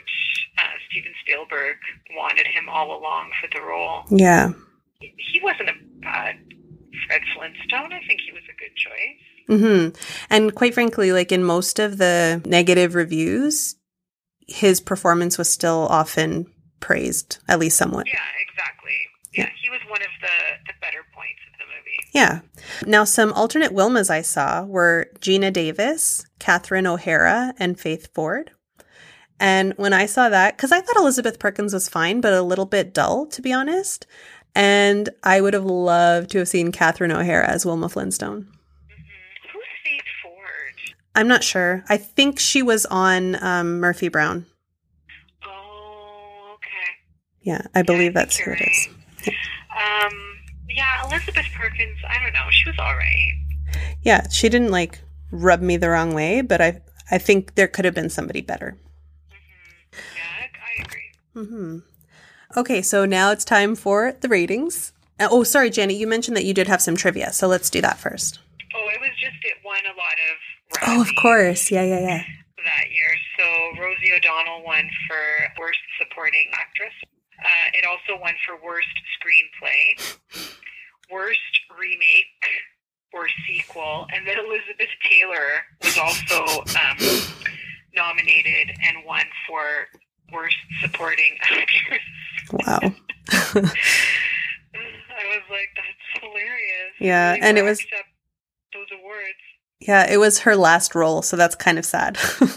[0.57, 1.77] uh, Steven Spielberg
[2.15, 4.03] wanted him all along for the role.
[4.09, 4.49] Yeah.
[4.99, 6.37] He wasn't a bad
[7.05, 7.93] Fred Flintstone.
[7.93, 9.32] I think he was a good choice.
[9.59, 9.87] Hmm
[10.29, 13.75] And quite frankly, like in most of the negative reviews,
[14.47, 16.47] his performance was still often
[16.79, 18.07] praised, at least somewhat.
[18.07, 18.91] Yeah, exactly.
[19.33, 20.27] Yeah, he was one of the,
[20.67, 21.99] the better points of the movie.
[22.13, 22.41] Yeah.
[22.87, 28.51] Now, some alternate Wilmas I saw were Geena Davis, Catherine O'Hara, and Faith Ford.
[29.39, 32.65] And when I saw that, because I thought Elizabeth Perkins was fine, but a little
[32.67, 34.05] bit dull, to be honest.
[34.55, 38.41] And I would have loved to have seen Catherine O'Hara as Wilma Flintstone.
[38.43, 40.95] hmm Who's Faith Ford?
[41.15, 41.83] I'm not sure.
[41.89, 44.45] I think she was on um, Murphy Brown.
[45.45, 46.91] Oh, okay.
[47.41, 48.87] Yeah, I believe I that's who you're it is.
[49.27, 50.13] Um,
[50.69, 51.97] yeah, Elizabeth Perkins.
[52.07, 52.49] I don't know.
[52.51, 53.33] She was all right.
[54.01, 54.99] Yeah, she didn't like
[55.31, 58.77] rub me the wrong way, but I I think there could have been somebody better.
[59.29, 60.47] hmm Yeah,
[60.79, 61.11] I, agree.
[61.33, 61.77] hmm
[62.57, 64.93] Okay, so now it's time for the ratings.
[65.19, 67.81] Uh, oh, sorry, Jenny, you mentioned that you did have some trivia, so let's do
[67.81, 68.39] that first.
[68.75, 69.62] Oh, it was just it won a lot
[70.87, 71.71] Oh, of course.
[71.71, 72.23] Yeah, yeah, yeah.
[72.63, 76.93] That year, so Rosie O'Donnell won for worst supporting actress.
[77.43, 78.87] Uh, it also won for worst
[79.19, 80.15] screenplay,
[81.11, 81.39] worst
[81.77, 82.25] remake
[83.13, 86.97] or sequel, and then Elizabeth Taylor was also um,
[87.95, 89.65] nominated and won for
[90.31, 91.99] worst supporting actress.
[92.53, 92.79] Wow.
[94.75, 96.93] I was like, that's hilarious.
[96.99, 97.85] Yeah, and it was-
[98.73, 99.37] those awards.
[99.87, 102.17] Yeah, it was her last role, so that's kind of sad.
[102.21, 102.47] Oh, poor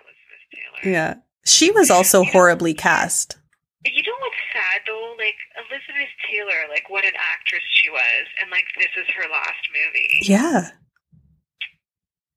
[0.00, 0.44] Elizabeth
[0.82, 0.92] Taylor.
[0.94, 1.14] yeah.
[1.46, 3.36] She was also horribly cast.
[3.84, 5.14] You know what's sad though?
[5.18, 9.64] Like Elizabeth Taylor, like what an actress she was, and like this is her last
[9.72, 10.18] movie.
[10.22, 10.70] Yeah.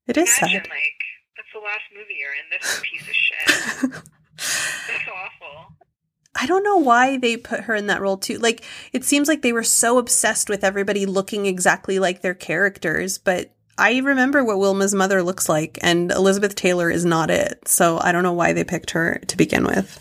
[0.08, 0.70] It is Imagine sad.
[0.70, 0.98] like
[1.36, 2.48] that's the last movie you're in.
[2.50, 4.02] This piece of shit.
[4.88, 5.76] That's awful.
[6.34, 8.38] I don't know why they put her in that role too.
[8.38, 13.18] Like it seems like they were so obsessed with everybody looking exactly like their characters,
[13.18, 17.66] but I remember what Wilma's mother looks like and Elizabeth Taylor is not it.
[17.68, 19.98] So I don't know why they picked her to begin with.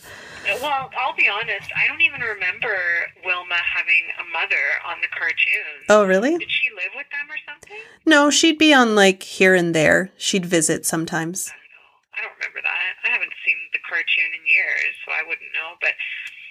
[0.61, 1.69] Well, I'll be honest.
[1.75, 2.75] I don't even remember
[3.23, 5.85] Wilma having a mother on the cartoon.
[5.87, 6.37] Oh, really?
[6.37, 7.77] Did she live with them or something?
[8.05, 10.11] No, she'd be on like here and there.
[10.17, 11.49] She'd visit sometimes.
[11.49, 12.25] I don't.
[12.25, 13.07] I don't remember that.
[13.07, 13.57] I haven't seen
[13.91, 15.75] cartoon in years, so I wouldn't know.
[15.83, 15.91] But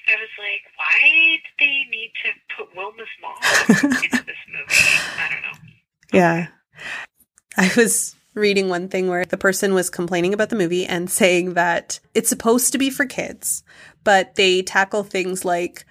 [0.07, 3.41] I was like, why did they need to put Wilma's mom
[4.05, 4.85] into this movie?
[5.17, 5.59] I don't know.
[6.13, 6.49] Yeah.
[7.57, 11.55] I was reading one thing where the person was complaining about the movie and saying
[11.55, 13.65] that it's supposed to be for kids,
[14.05, 15.85] but they tackle things like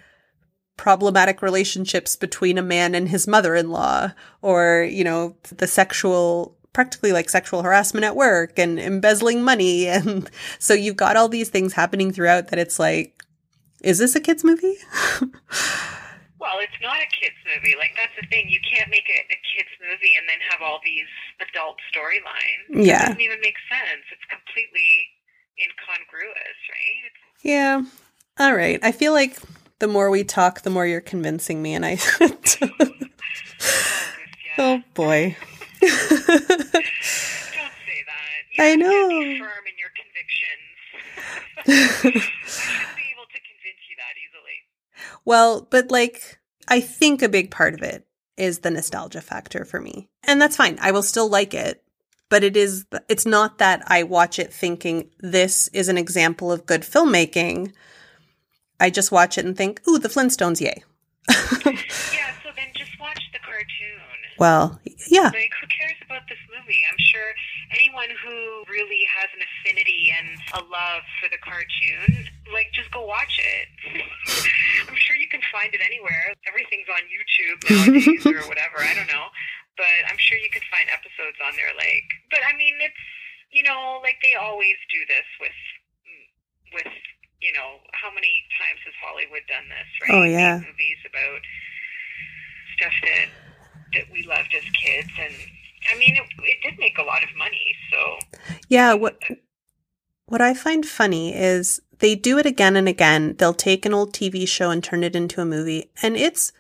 [0.78, 7.30] problematic relationships between a man and his mother-in-law or, you know, the sexual practically like
[7.30, 10.30] sexual harassment at work and embezzling money and
[10.60, 13.24] so you've got all these things happening throughout that it's like
[13.82, 14.76] is this a kids movie?
[16.40, 17.76] Well, it's not a kids movie.
[17.78, 18.48] Like that's the thing.
[18.50, 21.12] You can't make it a kids movie and then have all these
[21.44, 22.86] adult storylines.
[22.86, 23.04] Yeah.
[23.04, 24.08] It doesn't even make sense.
[24.12, 25.12] It's completely
[25.60, 27.14] incongruous, right?
[27.44, 27.84] Yeah.
[28.40, 28.80] All right.
[28.82, 29.38] I feel like
[29.80, 31.98] the more we talk, the more you're convincing me, and I.
[34.58, 35.38] Oh, oh boy.
[35.82, 35.98] Don't say
[38.08, 38.40] that.
[38.54, 39.10] You I know.
[39.10, 40.70] Be firm in your convictions.
[41.68, 42.12] I
[42.96, 44.58] be able to convince you that easily.
[45.26, 48.06] well, but like, I think a big part of it
[48.38, 50.78] is the nostalgia factor for me, and that's fine.
[50.82, 51.84] I will still like it,
[52.30, 52.86] but it is.
[53.08, 57.74] It's not that I watch it thinking this is an example of good filmmaking.
[58.80, 60.84] I just watch it and think, "Ooh, the Flintstones, yay!"
[61.66, 62.34] Yeah.
[62.44, 64.00] So then just watch the cartoon.
[64.40, 64.80] Well,
[65.12, 66.80] yeah, Like, who cares about this movie?
[66.88, 67.30] I'm sure
[67.76, 72.24] anyone who really has an affinity and a love for the cartoon,
[72.56, 73.68] like, just go watch it.
[74.88, 76.32] I'm sure you can find it anywhere.
[76.48, 78.80] Everything's on YouTube nowadays or whatever.
[78.80, 79.28] I don't know.
[79.76, 81.72] But I'm sure you can find episodes on there.
[81.76, 83.04] Like, but I mean, it's,
[83.52, 85.60] you know, like they always do this with,
[86.80, 86.92] with,
[87.44, 90.16] you know, how many times has Hollywood done this, right?
[90.16, 90.60] Oh, yeah.
[90.60, 91.44] Movies about
[92.76, 93.28] stuff that
[93.94, 95.34] that we loved as kids and
[95.94, 98.20] I mean it, it did make a lot of money so
[98.68, 98.94] yeah.
[98.94, 99.22] What
[100.28, 103.36] What I find funny is they do it again and again.
[103.38, 106.52] They'll take an old TV show and turn it into a movie, and it's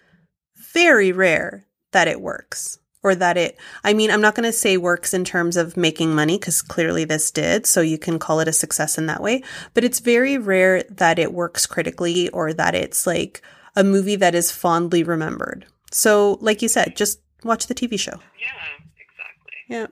[0.74, 4.76] very rare that it works or that it, I mean, I'm not going to say
[4.76, 8.48] works in terms of making money because clearly this did, so you can call it
[8.48, 9.42] a success in that way,
[9.74, 13.42] but it's very rare that it works critically or that it's like
[13.76, 15.66] a movie that is fondly remembered.
[15.92, 18.20] So, like you said, just watch the TV show.
[18.40, 19.88] yeah exactly Yeah.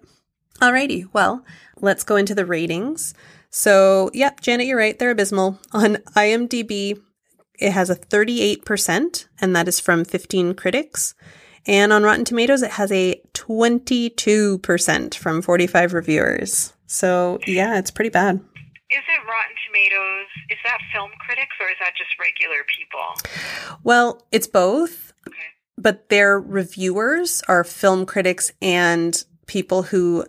[0.59, 1.07] Alrighty.
[1.13, 1.45] Well,
[1.79, 3.13] let's go into the ratings.
[3.49, 4.97] So, yep, Janet, you're right.
[4.97, 5.59] They're abysmal.
[5.71, 6.99] On IMDb,
[7.59, 11.13] it has a 38%, and that is from 15 critics.
[11.65, 16.73] And on Rotten Tomatoes, it has a 22% from 45 reviewers.
[16.87, 18.35] So, yeah, it's pretty bad.
[18.37, 23.77] Is it Rotten Tomatoes, is that film critics or is that just regular people?
[23.83, 25.06] Well, it's both.
[25.77, 30.25] But their reviewers are film critics and people who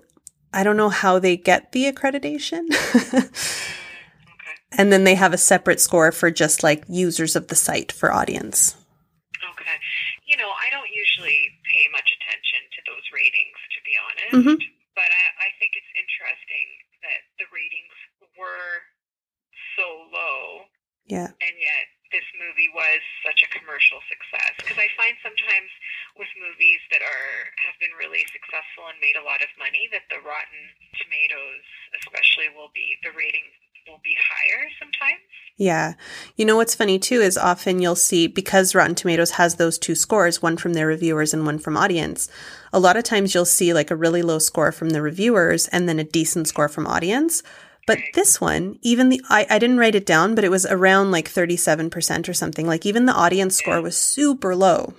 [0.52, 2.64] I don't know how they get the accreditation.
[2.72, 3.28] Okay.
[4.72, 8.12] and then they have a separate score for just like users of the site for
[8.12, 8.76] audience.
[9.36, 9.76] Okay.
[10.26, 14.34] You know, I don't usually pay much attention to those ratings, to be honest.
[14.48, 14.56] Mhm.
[14.96, 16.66] But I, I think it's interesting
[17.04, 17.94] that the ratings
[18.36, 18.82] were
[19.76, 20.64] so low,
[21.06, 21.28] Yeah.
[22.48, 24.56] Movie was such a commercial success.
[24.56, 25.68] Because I find sometimes
[26.16, 30.08] with movies that are have been really successful and made a lot of money, that
[30.08, 30.62] the Rotten
[30.96, 31.64] Tomatoes,
[32.00, 33.44] especially, will be the rating
[33.88, 35.20] will be higher sometimes.
[35.56, 35.94] Yeah.
[36.36, 39.94] You know what's funny too is often you'll see because Rotten Tomatoes has those two
[39.94, 42.28] scores, one from their reviewers and one from audience.
[42.72, 45.88] A lot of times you'll see like a really low score from the reviewers and
[45.88, 47.42] then a decent score from audience.
[47.88, 51.10] But this one, even the I, I didn't write it down, but it was around
[51.10, 52.66] like 37% or something.
[52.66, 54.94] Like even the audience score was super low.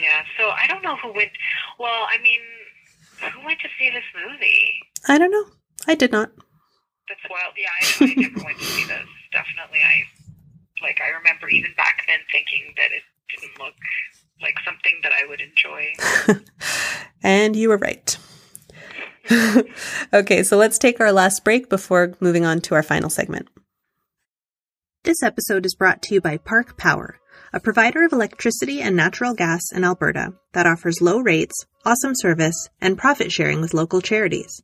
[0.00, 1.32] Yeah, so I don't know who went.
[1.78, 2.40] Well, I mean,
[3.34, 4.78] who went to see this movie?
[5.08, 5.44] I don't know.
[5.86, 6.30] I did not.
[7.08, 7.54] That's wild.
[7.58, 9.06] Yeah, I, I never went to see this.
[9.32, 10.04] Definitely, I
[10.80, 11.00] like.
[11.00, 13.74] I remember even back then thinking that it didn't look
[14.40, 15.92] like something that I would enjoy.
[17.22, 18.16] And you were right.
[20.12, 23.48] okay, so let's take our last break before moving on to our final segment.
[25.04, 27.18] This episode is brought to you by Park Power,
[27.52, 32.68] a provider of electricity and natural gas in Alberta that offers low rates, awesome service,
[32.80, 34.62] and profit sharing with local charities.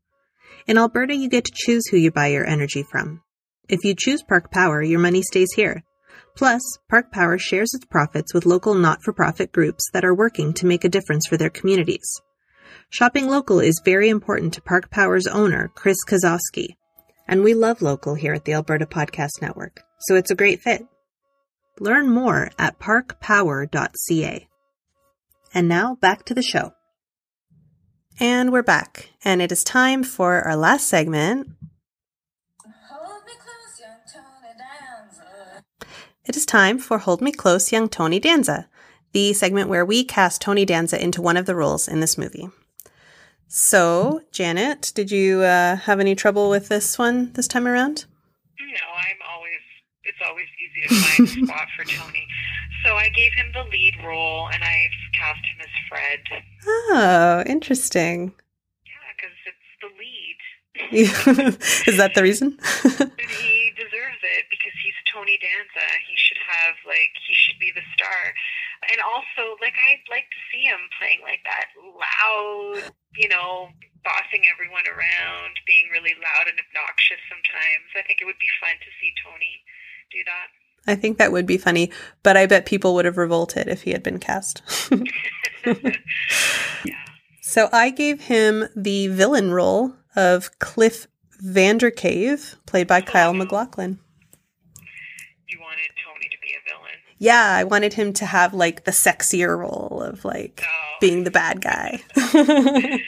[0.67, 3.23] In Alberta, you get to choose who you buy your energy from.
[3.69, 5.85] If you choose Park Power, your money stays here.
[6.37, 10.53] Plus, Park Power shares its profits with local not for profit groups that are working
[10.55, 12.21] to make a difference for their communities.
[12.95, 16.77] Shopping local is very important to Park Power's owner, Chris Kozowski.
[17.27, 20.87] And we love local here at the Alberta Podcast Network, so it's a great fit.
[21.81, 24.47] Learn more at parkpower.ca.
[25.53, 26.73] And now back to the show.
[28.21, 31.49] And we're back, and it is time for our last segment.
[36.27, 38.69] It is time for Hold Me Close, Young Tony Danza,
[39.11, 42.51] the segment where we cast Tony Danza into one of the roles in this movie.
[43.49, 48.07] So, Janet, did you uh, have any trouble with this one this time around?
[48.59, 49.61] No, I'm always.
[50.05, 52.27] It's always easy to find a spot for Tony.
[52.85, 56.21] So I gave him the lead role, and I cast him as Fred.
[56.67, 58.33] Oh, interesting.
[58.85, 60.39] Yeah, because it's the lead.
[61.89, 62.59] is that the reason?
[63.25, 65.87] He deserves it because he's Tony Danza.
[66.07, 68.35] He should have like he should be the star.
[68.93, 73.71] And also, like I'd like to see him playing like that loud, you know,
[74.05, 77.89] bossing everyone around, being really loud and obnoxious sometimes.
[77.97, 79.65] I think it would be fun to see Tony
[80.13, 80.49] do that.
[80.87, 81.91] I think that would be funny,
[82.23, 84.63] but I bet people would have revolted if he had been cast.
[86.85, 87.05] yeah.
[87.41, 91.07] so I gave him the villain role of Cliff
[91.43, 93.99] Vandercave, played by Kyle MacLachlan.
[95.49, 97.01] You wanted Tony to be a villain.
[97.19, 100.97] Yeah, I wanted him to have like the sexier role of like Oh.
[101.01, 102.01] being the bad guy.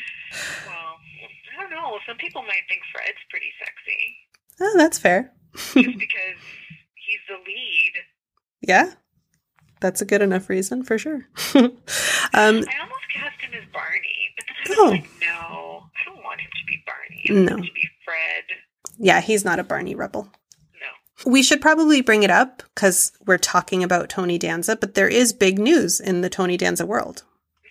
[0.66, 0.96] Well,
[1.56, 1.98] I don't know.
[2.06, 4.16] Some people might think Fred's pretty sexy
[4.60, 5.32] oh, that's fair.
[5.54, 6.40] just because
[6.94, 7.92] he's the lead.
[8.60, 8.92] Yeah,
[9.80, 11.28] that's a good enough reason for sure.
[11.54, 11.70] um,
[12.34, 14.90] I almost cast him as Barney, but then I was Oh.
[14.90, 17.26] like, no, I don't want him to be Barney.
[17.30, 17.40] I No.
[17.56, 18.44] want him to be Fred.
[18.98, 20.28] yeah, he's not a Barney Rubble.
[21.24, 25.32] We should probably bring it up because we're talking about Tony Danza, but there is
[25.32, 27.22] big news in the Tony Danza world.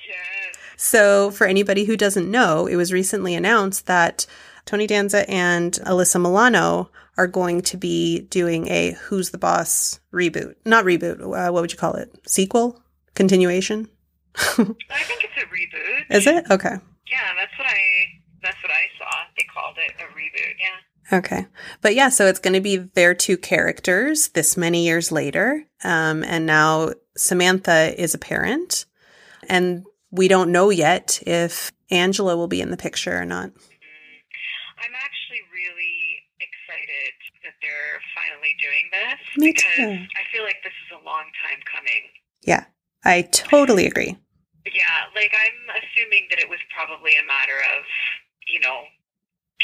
[0.08, 0.58] Yes.
[0.78, 4.26] So, for anybody who doesn't know, it was recently announced that
[4.66, 10.56] Tony Danza and Alyssa Milano are going to be doing a Who's the Boss reboot.
[10.66, 12.14] Not reboot, uh, what would you call it?
[12.28, 12.82] Sequel?
[13.14, 13.88] Continuation?
[14.36, 16.16] I think it's a reboot.
[16.18, 16.46] Is it?
[16.50, 16.76] Okay.
[17.10, 17.80] Yeah, that's what I
[18.42, 19.10] that's what I saw.
[19.38, 20.56] They called it a reboot.
[20.60, 20.76] Yeah.
[21.12, 21.46] Okay.
[21.82, 25.66] But yeah, so it's going to be their two characters this many years later.
[25.84, 28.86] Um, and now Samantha is a parent.
[29.48, 33.52] And we don't know yet if Angela will be in the picture or not.
[34.82, 40.08] I'm actually really excited that they're finally doing this Me because too.
[40.18, 42.10] I feel like this is a long time coming.
[42.42, 42.66] Yeah,
[43.04, 44.18] I totally agree.
[44.66, 47.86] Yeah, like I'm assuming that it was probably a matter of,
[48.48, 48.82] you know,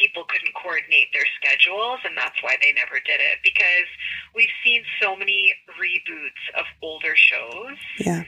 [0.02, 3.38] people couldn't coordinate their schedules, and that's why they never did it.
[3.46, 3.88] Because
[4.36, 8.24] we've seen so many reboots of older shows Yeah.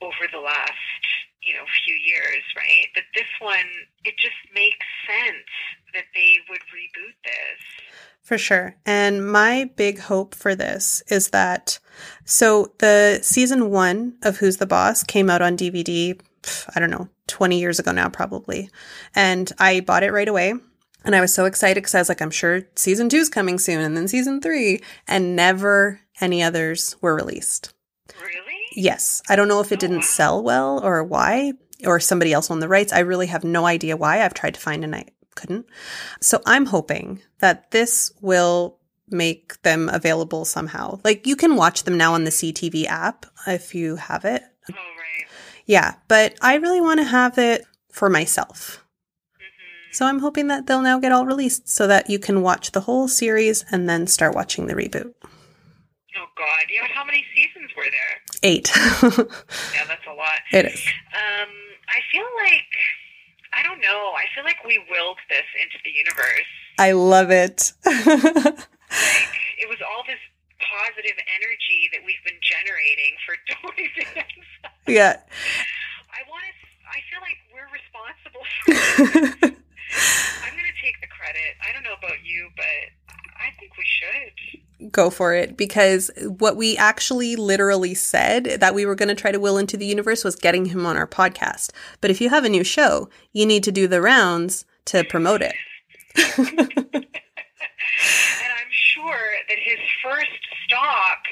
[0.00, 1.02] over the last,
[1.42, 2.88] you know, few years, right?
[2.94, 3.66] But this one,
[4.04, 5.48] it just makes sense
[5.94, 7.60] that they would reboot this.
[8.22, 8.76] For sure.
[8.86, 11.78] And my big hope for this is that
[12.24, 16.18] so the season one of Who's the Boss came out on DVD,
[16.74, 18.70] I don't know, 20 years ago now, probably.
[19.14, 20.54] And I bought it right away.
[21.04, 23.80] And I was so excited because I was like, I'm sure season two's coming soon,
[23.80, 27.72] and then season three, and never any others were released.
[28.20, 28.32] Really?
[28.74, 29.22] Yes.
[29.28, 30.02] I don't know if it Oh, didn't wow.
[30.02, 31.52] sell well or why,
[31.86, 32.92] or somebody else owned the rights.
[32.92, 34.22] I really have no idea why.
[34.24, 35.66] I've tried to find and I couldn't.
[36.20, 38.78] So I'm hoping that this will
[39.10, 40.98] make them available somehow.
[41.04, 44.42] Like you can watch them now on the CTV app if you have it.
[44.70, 45.26] Oh, right.
[45.66, 45.94] Yeah.
[46.08, 48.83] But I really want to have it for myself.
[49.94, 52.80] So I'm hoping that they'll now get all released so that you can watch the
[52.80, 55.14] whole series and then start watching the reboot.
[55.22, 56.64] Oh, God.
[56.68, 58.20] Yeah, but how many seasons were there?
[58.42, 58.70] Eight.
[59.74, 60.38] Yeah, that's a lot.
[60.52, 60.84] it is.
[61.14, 61.48] Um,
[61.88, 62.66] I feel like
[63.56, 64.12] I don't know.
[64.18, 66.50] I feel like we willed this into the universe.
[66.78, 67.72] I love it.
[67.86, 68.06] Like
[69.62, 70.18] it was all this
[70.58, 74.74] positive energy that we've been generating for Tony Danza.
[74.88, 75.20] yeah.
[76.10, 76.52] I want to.
[76.90, 79.64] I feel like we're responsible.
[80.44, 81.56] I'm going to take the credit.
[81.62, 82.64] I don't know about you, but
[83.36, 84.92] I think we should.
[84.92, 89.32] go for it because what we actually literally said that we were going to try
[89.32, 91.70] to will into the universe was getting him on our podcast.
[92.00, 95.42] But if you have a new show, you need to do the rounds to promote
[95.42, 95.54] it.
[96.38, 97.04] and I'm
[98.70, 100.30] sure that his first
[100.66, 101.22] stop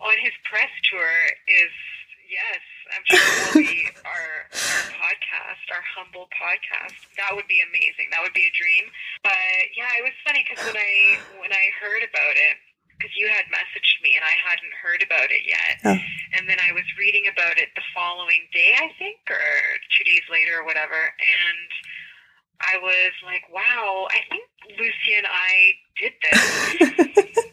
[0.00, 1.10] on his press tour
[1.48, 1.70] is
[2.30, 2.60] yes.
[2.94, 6.96] I'm sure it will be our, our podcast, our humble podcast.
[7.20, 8.08] That would be amazing.
[8.10, 8.88] That would be a dream.
[9.22, 9.36] But
[9.76, 10.92] yeah, it was funny because when I
[11.40, 12.54] when I heard about it,
[12.96, 15.98] because you had messaged me and I hadn't heard about it yet, Oh.
[16.38, 19.46] and then I was reading about it the following day, I think, or
[19.94, 21.70] two days later, or whatever, and.
[22.60, 24.42] I was like, wow, I think
[24.80, 27.38] Lucy and I did this.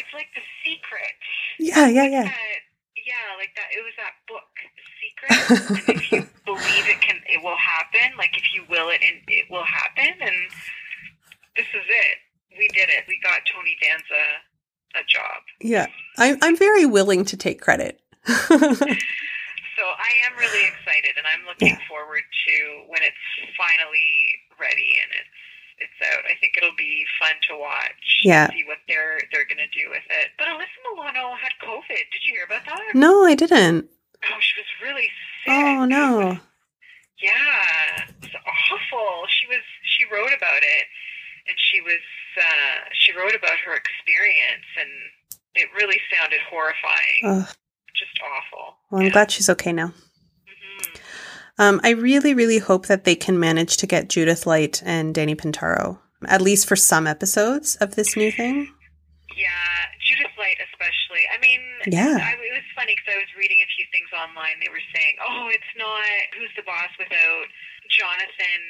[0.00, 1.16] it's like the secret.
[1.58, 2.24] Yeah, yeah, yeah.
[2.24, 2.32] Yeah,
[3.42, 3.74] like that.
[3.74, 4.54] It was that book,
[5.02, 5.98] Secret.
[5.98, 8.14] if you believe it can, it will happen.
[8.16, 10.14] Like if you will it, and it will happen.
[10.22, 10.36] And
[11.58, 12.16] this is it.
[12.56, 13.02] We did it.
[13.08, 14.22] We got Tony Danza
[14.94, 15.42] a job.
[15.60, 15.86] Yeah.
[16.18, 17.98] I'm, I'm very willing to take credit.
[19.72, 21.88] So I am really excited, and I'm looking Yeah.
[21.88, 22.54] forward to
[22.92, 23.24] when it's
[23.56, 24.12] finally
[24.60, 25.42] ready and it's
[25.82, 26.22] it's out.
[26.24, 28.22] I think it'll be fun to watch.
[28.22, 28.48] Yeah.
[28.50, 30.30] See what they're they're gonna do with it.
[30.38, 32.04] But Alyssa Milano had COVID.
[32.12, 32.94] Did you hear about that?
[32.94, 33.90] no, I didn't.
[34.24, 35.10] Oh, she was really
[35.42, 35.50] sick.
[35.52, 36.38] Oh, no.
[37.18, 38.34] Yeah, it was
[38.70, 39.26] awful.
[39.28, 39.62] She was.
[39.82, 40.84] She wrote about it,
[41.48, 42.02] and she was.
[42.38, 44.90] Uh, she wrote about her experience, and
[45.54, 47.22] it really sounded horrifying.
[47.24, 47.56] Ugh.
[47.94, 48.74] Just awful.
[48.90, 49.92] Well, I'm glad she's okay now.
[51.58, 55.34] Um, I really, really hope that they can manage to get Judith Light and Danny
[55.34, 58.72] Pintauro, at least for some episodes of this new thing.
[59.36, 59.48] Yeah,
[60.08, 61.24] Judith Light especially.
[61.32, 62.16] I mean, Yeah.
[62.20, 64.56] I, it was funny because I was reading a few things online.
[64.60, 66.04] They were saying, "Oh, it's not
[66.38, 67.46] Who's the Boss without
[67.88, 68.60] Jonathan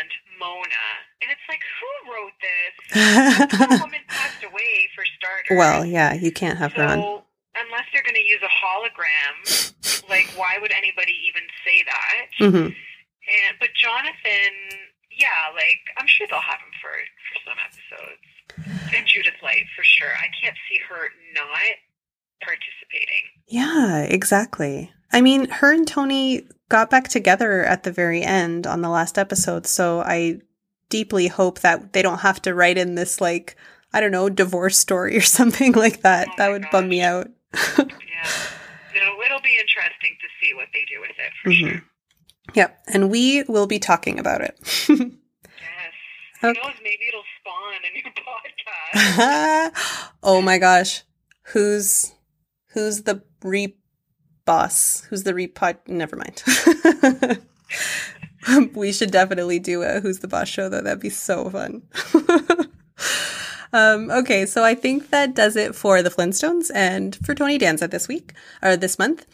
[0.00, 0.86] and Mona,"
[1.22, 3.80] and it's like, who wrote this?
[3.80, 5.56] Woman passed away for starters.
[5.56, 7.22] well, yeah, you can't have her on.
[7.56, 12.26] Unless they're going to use a hologram, like why would anybody even say that?
[12.38, 14.54] hmm And but Jonathan,
[15.10, 18.26] yeah, like I'm sure they'll have him for for some episodes.
[18.96, 20.10] And Judith Light for sure.
[20.18, 21.76] I can't see her not
[22.42, 23.24] participating.
[23.46, 24.92] Yeah, exactly.
[25.12, 29.18] I mean, her and Tony got back together at the very end on the last
[29.18, 30.40] episode, so I
[30.88, 33.56] deeply hope that they don't have to write in this like
[33.92, 36.28] I don't know divorce story or something like that.
[36.28, 37.28] Oh that would bum me out.
[37.54, 38.28] Yeah,
[38.96, 41.72] it'll it'll be interesting to see what they do with it for Mhm.
[41.72, 41.82] sure.
[42.54, 44.56] Yep, and we will be talking about it.
[44.88, 44.88] Yes.
[46.40, 46.74] Who knows?
[46.82, 48.02] Maybe it'll spawn a new
[49.72, 49.72] podcast.
[50.22, 51.02] oh my gosh.
[51.52, 52.12] Who's
[52.68, 53.76] who's the re
[54.46, 55.04] boss?
[55.10, 56.42] Who's the re pod never mind.
[58.74, 60.80] we should definitely do a who's the boss show though.
[60.80, 61.82] That'd be so fun.
[63.72, 67.88] Um, okay, so I think that does it for the Flintstones and for Tony Danza
[67.88, 69.26] this week or this month.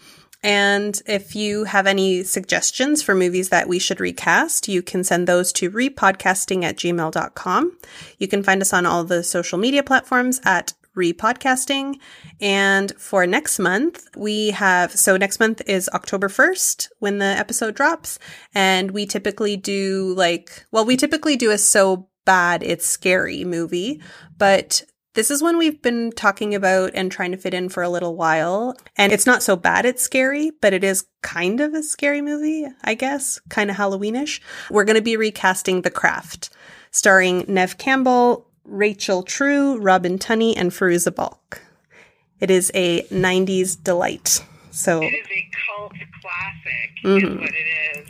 [0.43, 5.27] And if you have any suggestions for movies that we should recast, you can send
[5.27, 7.79] those to repodcasting at gmail.com.
[8.19, 11.97] You can find us on all the social media platforms at repodcasting.
[12.41, 17.75] And for next month, we have so next month is October 1st when the episode
[17.75, 18.19] drops.
[18.55, 24.03] And we typically do like, well, we typically do a so bad it's scary movie,
[24.37, 24.83] but
[25.15, 28.15] this is one we've been talking about and trying to fit in for a little
[28.17, 28.77] while.
[28.97, 32.67] And it's not so bad it's scary, but it is kind of a scary movie,
[32.85, 34.41] I guess, kind of Halloweenish.
[34.71, 36.51] We're going to be recasting The Craft,
[36.91, 41.63] starring Neve Campbell, Rachel True, Robin Tunney, and Fairuza Balk.
[42.39, 44.45] It is a 90s delight.
[44.71, 47.41] So It is a cult classic, is Mhm.
[47.41, 48.09] what it is.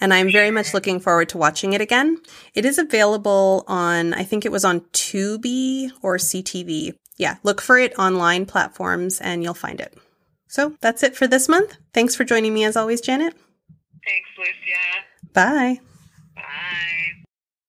[0.00, 2.18] And I'm very much looking forward to watching it again.
[2.54, 6.94] It is available on, I think it was on Tubi or CTV.
[7.16, 9.96] Yeah, look for it online platforms and you'll find it.
[10.48, 11.76] So that's it for this month.
[11.92, 13.34] Thanks for joining me as always, Janet.
[14.04, 15.32] Thanks, Lucia.
[15.32, 15.80] Bye.
[16.34, 17.15] Bye.